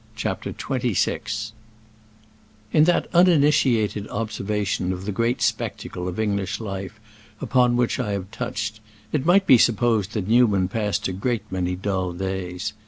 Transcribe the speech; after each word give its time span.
CHAPTER 0.15 0.51
XXVI 0.51 1.51
In 2.73 2.85
that 2.85 3.05
uninitiated 3.13 4.07
observation 4.07 4.91
of 4.91 5.05
the 5.05 5.11
great 5.11 5.43
spectacle 5.43 6.07
of 6.07 6.19
English 6.19 6.59
life 6.59 6.99
upon 7.39 7.75
which 7.77 7.99
I 7.99 8.13
have 8.13 8.31
touched, 8.31 8.79
it 9.11 9.27
might 9.27 9.45
be 9.45 9.59
supposed 9.59 10.13
that 10.13 10.27
Newman 10.27 10.69
passed 10.69 11.07
a 11.07 11.13
great 11.13 11.43
many 11.51 11.75
dull 11.75 12.13
days. 12.13 12.73